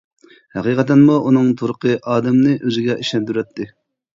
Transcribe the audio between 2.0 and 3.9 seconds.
ئادەمنى ئۆزىگە ئىشەندۈرەتتى.